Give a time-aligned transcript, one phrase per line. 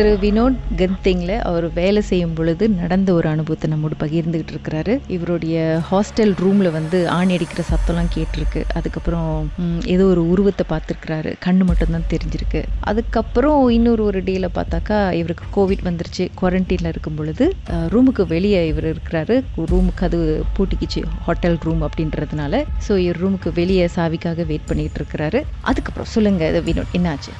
[0.00, 4.92] திரு வினோத் கந்திங்கில் அவர் வேலை செய்யும் பொழுது நடந்த ஒரு அனுபவத்தை நம்மோடு பகிர்ந்துகிட்டு இருக்கிறாரு.
[5.14, 5.56] இவருடைய
[5.88, 8.60] ஹாஸ்டல் ரூமில் வந்து ஆணி அடிக்கிற சத்தம்லாம் கேட்டிருக்கு.
[8.78, 9.26] அதுக்கப்புறம்
[9.94, 11.32] ஏதோ ஒரு உருவத்தை பார்த்துருக்கிறாரு.
[11.46, 12.62] கண்ணு மட்டும்தான் தெரிஞ்சிருக்கு.
[12.92, 16.26] அதுக்கப்புறம் இன்னொரு ஒரு டேல பார்த்தாக்கா இவருக்கு கோவிட் வந்துருச்சு.
[16.40, 17.48] குவாரண்டைனில் இருக்கும் பொழுது
[17.94, 19.36] ரூமுக்கு வெளியே இவர் இருக்கிறாரு.
[19.72, 20.22] ரூமுக்கு அது
[20.58, 21.02] பூட்டிக்கிச்சு.
[21.28, 22.62] ஹோட்டல் ரூம் அப்படின்றதுனால.
[22.88, 25.42] ஸோ இவர் ரூமுக்கு வெளியே சாவிக்காக வெயிட் பண்ணிட்டு இருக்கிறாரு.
[25.72, 27.34] அதுக்கப்புறம் சொல்லுங்க வினோத் என்னாச்சு?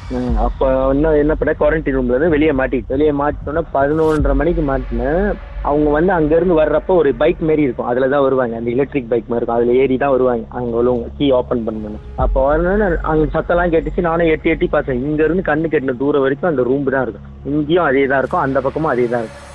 [0.49, 1.57] அப்போ இன்னும் என்ன பண்ண?
[1.65, 5.25] குவாரண்டைன் ரூம்ல வெளியே வெளியே மாட்டிட்டு வெளியே மாட்டிட்டோன்னா பதினொன்றரை மணிக்கு மாட்டினேன்
[5.69, 7.89] அவங்க வந்து அங்க இருந்து வர்றப்போ ஒரு பைக் மாரி இருக்கும்.
[7.91, 8.55] அதுல தான் வருவாங்க.
[8.61, 9.59] அந்த எலக்ட்ரிக் பைக் மாதிரி இருக்கும்.
[9.59, 10.45] அதுல ஏறி தான் வருவாங்க.
[10.59, 14.07] அங்க உள்ளவங்க கீ ஓப்பன் பண்ணணும் அப்போ வரணும்னு அங்க சத்தம்லாம் கேட்டுச்சு.
[14.09, 15.03] நானும் எட்டி எட்டி பார்த்தேன்.
[15.09, 17.29] இங்க இருந்து கண்ணு கெட்டின தூரம் வரைக்கும் அந்த ரூம் தான் இருக்கும்.
[17.53, 18.45] இங்கேயும் அதே தான் இருக்கும்.
[18.47, 19.47] அந்த பக்கமும் அதே தான் இருக்கும்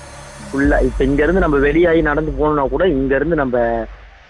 [0.49, 3.57] ஃபுல்லா இப்போ இங்க இருந்து நம்ம வெளியாகி நடந்து போனோம்னா கூட இங்க இருந்து நம்ம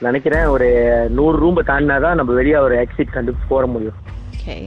[0.08, 0.70] நினைக்கிறேன் ஒரு
[1.18, 4.00] நூறு ரூம்பை தாண்டினா தான் நம்ம வெளியே ஒரு எக்ஸிட் கண்டு போற முடியும்.
[4.36, 4.58] ஓகே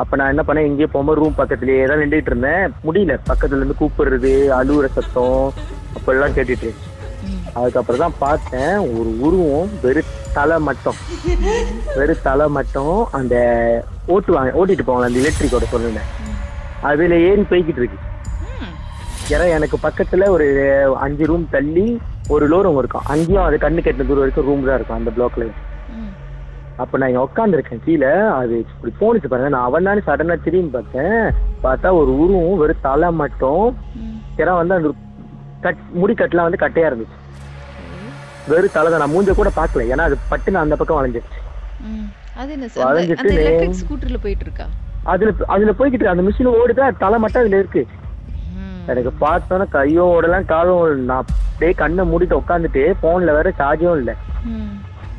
[0.00, 2.64] அப்ப நான் என்ன பண்ணேன் எங்கேயோ போகும்போது ரூம் பக்கத்துலயே தான் நின்றுட்டு இருந்தேன்.
[2.86, 3.14] முடியல.
[3.30, 5.40] பக்கத்துல இருந்து கூப்பிடுறது அழுவுற சத்தம்
[5.96, 6.94] அப்படிலாம் கேட்டுட்டு இருந்துச்சு.
[7.58, 10.98] அதுக்கப்புறம் தான் பார்த்தேன் ஒரு உருவம் வெறும் தலை மட்டும்.
[11.98, 13.36] வெறும் தலை மட்டும் அந்த
[14.14, 16.02] ஓட்டுவாங்க ஓட்டிட்டு போவாங்க அந்த எலக்ட்ரிக்கோட சொல்லுங்க.
[16.90, 17.98] அதுல ஏறி போய்கிட்டு இருக்கு.
[19.34, 20.46] ஏன்னா எனக்கு பக்கத்துல ஒரு
[21.06, 21.86] அஞ்சு ரூம் தள்ளி
[22.34, 23.08] ஒரு லோரம் இருக்கும்.
[23.14, 25.46] அங்கேயும் அது கண்ணு கெட்டின தூரம் வரைக்கும் ரூம் தான் இருக்கும் அந்த பிளாக்ல
[26.82, 29.52] அப்ப நான் இங்க உட்காந்துருக்கேன் கீழே அது இப்படி போனுச்சு பாருங்க.
[29.54, 31.20] நான் அவன் தானே சடனா திரும்பி பார்த்தேன்.
[31.64, 33.66] பார்த்தா ஒரு உருவம் வெறும் தலை மட்டும்
[34.40, 34.90] ஏன்னா வந்து அந்த
[35.64, 37.16] கட் முடி கட்டெல்லாம் வந்து கட்டையா இருந்துச்சு.
[38.52, 39.02] வெறும் தலை தான்.
[39.02, 39.86] நான் மூஞ்ச கூட பார்க்கல.
[39.92, 41.40] ஏன்னா அது பட்டுன்னு அந்த பக்கம் வளைஞ்சிருச்சு.
[42.84, 44.66] வளைஞ்சிட்டு ஸ்கூட்டர்ல போயிட்டு இருக்கா?
[45.12, 46.14] அதுல அதுல போய்கிட்டு இருக்கு.
[46.14, 46.86] அந்த மிஷின் ஓடுதா?
[47.04, 47.82] தலை மட்டும் அதுல இருக்கு.
[48.92, 51.02] எனக்கு பார்த்தோன்னா கையும் ஓடலாம் காலும்.
[51.08, 54.14] நான் அப்படியே கண்ணை மூடிட்டு உட்காந்துட்டு போன்ல வேற சார்ஜும் இல்லை.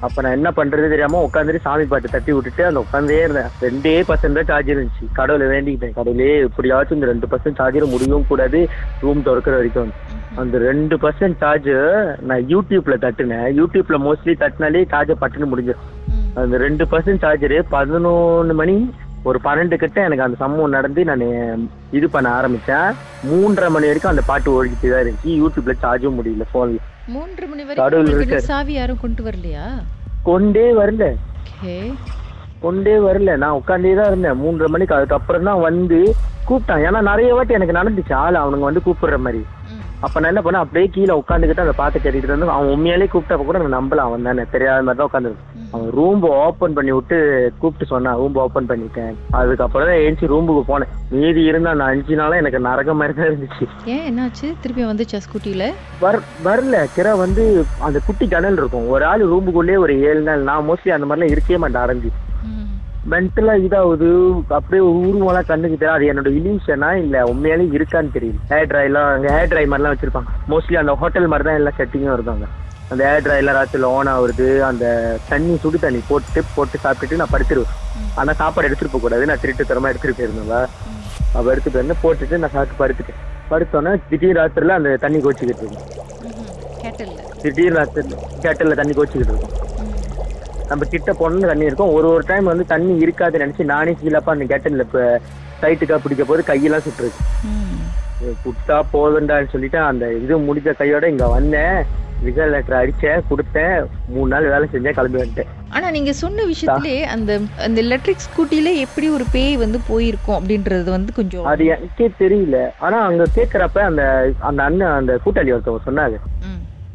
[0.06, 3.50] அப்ப நான் என்ன பண்றது தெரியாம உட்காந்துட்டு சாமி பாட்டு தட்டி விட்டுட்டு அந்த உட்காந்தே இருந்தேன்.
[3.66, 5.06] ரெண்டே பர்சன்ட் தான் இருந்துச்சு.
[5.20, 5.96] கடவுளை வேண்டிக்கிட்டேன்.
[5.98, 8.60] கடவுளே எப்படியாச்சும் இந்த ரெண்டு பர்சன்ட் சார்ஜர் முடியவும் கூடாது.
[9.02, 9.92] ரூம் திறக்கிற வரைக்கும்.
[10.42, 11.70] அந்த ரெண்டு பர்சன்ட் சார்ஜ்
[12.30, 13.48] நான் யூடியூப்ல தட்டுனேன்.
[13.60, 15.86] யூடியூப்ல மோஸ்ட்லி தட்டினாலே சார்ஜர் பட்டுன்னு முடிஞ்சிடும்.
[16.44, 18.78] அந்த ரெண்டு பர்சன்ட் சார்ஜரு பதினொன்று மணி
[19.30, 21.24] ஒரு பன்னெண்டு கிட்ட எனக்கு அந்த சம்பவம் நடந்து நான்
[21.98, 22.90] இது பண்ண ஆரம்பிச்சேன்.
[23.30, 25.32] மூன்றரை மணி வரைக்கும் அந்த பாட்டு ஓடிக்கிட்டு தான் இருந்துச்சு.
[25.42, 26.80] யூடியூப்ல சார்ஜும் முடியல போன்ல
[27.16, 29.66] மூன்று மணி வரைக்கும் சாவி யாரும் கொண்டு வரலையா?
[30.30, 31.06] கொண்டே வரல.
[32.64, 33.36] கொண்டே வரல.
[33.44, 34.40] நான் உட்காந்தே தான் இருந்தேன்.
[34.42, 36.00] மூன்றரை மணிக்கு அதுக்கப்புறம் தான் வந்து
[36.50, 36.84] கூப்பிட்டான்.
[36.88, 38.14] ஏன்னா நிறைய வாட்டி எனக்கு நடந்துச்சு.
[38.24, 39.42] ஆள் அவனுங்க வந்து கூப்பிடுற மாதிரி.
[40.06, 40.64] அப்ப நான் என்ன பண்ணேன்?
[40.66, 44.06] அப்படியே கீழே உட்காந்துக்கிட்டு அந்த பாட்டு கேட்டுக்கிட்டு இருந்து அவன் உண்மையாலே கூப்பிட்டப்ப கூட நான் நம்பல.
[44.08, 44.46] அவன் தானே.
[44.56, 45.32] தெரியாத மாதிரி தான் உட்காந்து
[45.74, 47.18] அவன் ரூம் ஓப்பன் பண்ணி விட்டு
[47.62, 49.18] கூப்பிட்டு சொன்னான் ரூம் ஓப்பன் பண்ணிட்டேன்.
[49.40, 50.94] அதுக்கப்புறம் தான் ஏஞ்சி ரூமுக்கு போனேன்.
[51.18, 53.66] மீதி இருந்தா நான் அஞ்சு நாளா எனக்கு நரகம் மாதிரி தான் இருந்துச்சு.
[53.94, 54.48] ஏன் என்னாச்சு?
[54.64, 55.68] திருப்பி வந்துச்சா ஸ்கூட்டில
[56.04, 56.78] வர் வரல.
[56.96, 57.44] கிரா வந்து
[57.88, 58.88] அந்த குட்டி ஜன்னல் இருக்கும்.
[58.96, 60.48] ஒரு ஆள் ரூமுக்குள்ளே ஒரு ஏழு நாள்.
[60.50, 62.12] நான் மோஸ்ட்லி அந்த மாதிரிலாம் இருக்கவே மாட்டேன் அடைஞ்சு
[63.12, 64.10] மென்டலா இதாகுது.
[64.56, 68.42] அப்படியே ஒரு உருவம்லாம் கண்ணுக்கு தெரியும் அது என்னோட இலியூஷனா இல்ல உண்மையாலே இருக்கான்னு தெரியல.
[68.52, 70.32] ஹேர் ட்ரை எல்லாம் அங்க ஹேர் ட்ரை மாதிரிலாம் வச்சிருப்பாங்க.
[70.52, 72.48] மோஸ்ட்லி அந்த ஹோட்டல் மாதிரி தான் எல்லா செட்டிங்கும் இருக்காங்க
[72.92, 74.86] அந்த ஏர் ட்ரை ராத்திரில ஓன் ஆகுறது அந்த
[75.32, 77.74] தண்ணி சுடு தண்ணி போட்டு போட்டு சாப்பிட்டுட்டு நான் படுத்துருவேன்.
[78.20, 79.28] ஆனா சாப்பாடு எடுத்துட்டு போக கூடாது.
[79.30, 80.70] நான் திருட்டு தரமா எடுத்துட்டு போயிருந்தேன்
[81.38, 83.20] அவ எடுத்துட்டு வந்து போட்டுட்டு நான் சாப்பிட்டு படுத்துட்டேன்.
[83.52, 85.88] படுத்தோன்னே திடீர் ராத்திரில அந்த தண்ணி கோச்சிக்கிட்டு இருக்கும்.
[87.44, 89.56] திடீர் ராத்திரில கேட்டல்ல தண்ணி கோச்சிக்கிட்டு இருக்கும்.
[90.72, 91.94] நம்ம கிட்ட போனோம்னு தண்ணி இருக்கும்.
[91.98, 95.04] ஒரு ஒரு டைம் வந்து தண்ணி இருக்காதுன்னு நினைச்சு நானே கீழப்பா அந்த கேட்டன்ல இப்ப
[95.62, 97.22] சைட்டுக்கா பிடிக்க போது கையெல்லாம் சுட்டுருக்கு
[98.44, 101.80] குட்டா போதுண்டான்னு சொல்லிட்டு அந்த இது முடிஞ்ச கையோட இங்க வந்தேன்.
[102.28, 103.76] ரிசல்ட் லெட்டர் அடிச்சேன் கொடுத்தேன்.
[104.14, 105.52] மூணு நாள் வேலை செஞ்சேன் கிளம்பி வந்துட்டேன்.
[105.76, 107.32] ஆனா நீங்க சொன்ன விஷயத்திலே அந்த
[107.66, 112.60] அந்த எலக்ட்ரிக் ஸ்கூட்டில எப்படி ஒரு பேய் வந்து போயிருக்கும் அப்படின்றது வந்து கொஞ்சம் அது எனக்கே தெரியல.
[112.86, 114.04] ஆனா அங்க கேக்குறப்ப அந்த
[114.50, 116.20] அந்த அண்ணன் அந்த கூட்டாளி ஒருத்தவங்க சொன்னாங்க.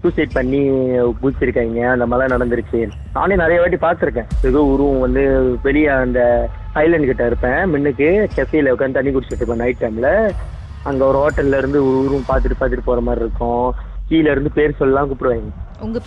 [0.02, 0.60] சூசைட் பண்ணி
[1.20, 2.80] குதிச்சிருக்காங்க அந்த மாதிரிலாம் நடந்துருச்சு
[3.14, 4.32] நானே நிறைய வாட்டி பார்த்துருக்கேன்.
[4.48, 5.22] ஏதோ உருவம் வந்து
[5.66, 6.20] வெளியே அந்த
[6.82, 10.10] ஐலண்ட் கிட்ட இருப்பேன் முன்னுக்கு கெஃபேல உட்காந்து தண்ணி குடிச்சிட்டு இருப்பேன் நைட் டைம்ல
[10.88, 13.68] அங்க ஒரு ஹோட்டல்ல இருந்து ஒரு உருவம் பார்த்துட்டு பார்த்துட்டு போற மாதிரி இருக்கும்.
[14.08, 15.50] கீழ இருந்து பேர் சொல்லலாம் கூப்பிடுவாங்க.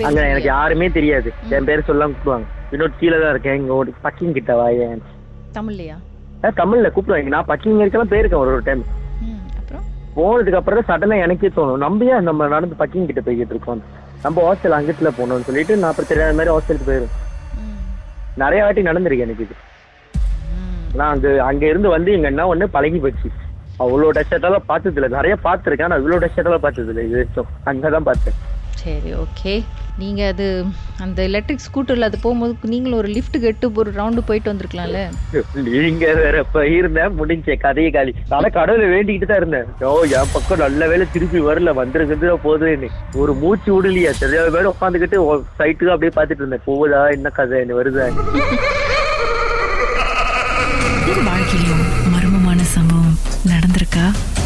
[0.07, 1.29] அங்க எனக்கு யாருமே தெரியாது.
[1.55, 2.47] என் பேர் சொல்லலாம் கூப்பிடுவாங்க.
[2.73, 3.57] இன்னொரு கீழே தான் இருக்கேன்.
[3.61, 5.01] இங்க ஒரு பக்கிங் கிட்ட வாயேன்
[5.57, 5.97] தமிழ்லையா?
[6.61, 7.33] தமிழ்ல கூப்பிடுவாங்க.
[7.35, 8.83] நான் பக்கிங் இருக்கலாம் போயிருக்கேன் ஒரு ஒரு டைம்
[10.17, 11.81] போனதுக்கு அப்புறம் தான் சடனா எனக்கே தோணும்.
[11.85, 13.81] நம்ம ஏன் நம்ம நடந்து பக்கிங் கிட்ட போய்கிட்டு இருக்கோம்?
[14.23, 17.15] நம்ம ஹாஸ்டல் அங்கிட்டுல போகணும்னு சொல்லிட்டு நான் அப்புறம் தெரியாத மாதிரி ஹாஸ்டலுக்கு போயிடும்
[18.43, 19.55] நிறைய வாட்டி நடந்திருக்கு எனக்கு இது.
[20.99, 23.29] நான் அங்க அங்க இருந்து வந்து எங்க என்ன ஒண்ணு பழகி போச்சு
[23.83, 28.37] அவ்வளோ டச்சத்தால பார்த்தது இல்லை நிறைய பார்த்துருக்கேன் ஆனா இவ்வளோ டச்சத்தால பார்த்தது இல்லை இது வரைக்கும் அங்கதான் பார்த்தேன்.
[28.81, 29.53] சரி ஓகே
[30.01, 30.47] நீங்க அது
[31.03, 34.99] அந்த எலக்ட்ரிக் ஸ்கூட்டர்ல அது போகும்போது நீங்களும் ஒரு லிஃப்ட் கெட்டு ஒரு ரவுண்டு போயிட்டு வந்திருக்கலாம்ல?
[35.67, 38.13] நீங்க வேற இப்ப இருந்தேன் முடிஞ்ச கதையை காலி.
[38.37, 39.71] ஆனா கடவுளை வேண்டிக்கிட்டு தான் இருந்தேன்.
[39.89, 42.89] ஓ என் பக்கம் நல்ல வேலை திருப்பி வரல வந்துருக்குது போகுதுன்னு
[43.23, 44.13] ஒரு மூச்சு விடலையா.
[44.23, 45.19] தெரியாத வேலை உட்காந்துக்கிட்டு
[45.59, 46.67] சைட்டுக்கு அப்படியே பார்த்துட்டு இருந்தேன்.
[46.69, 48.07] போகுதா என்ன கதை என்ன வருதா?